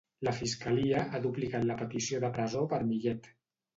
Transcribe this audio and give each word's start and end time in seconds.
La 0.27 0.31
fiscalia 0.37 1.03
ha 1.11 1.21
duplicat 1.27 1.67
la 1.73 1.77
petició 1.83 2.23
de 2.25 2.33
presó 2.39 2.65
per 2.73 2.81
Millet. 2.93 3.35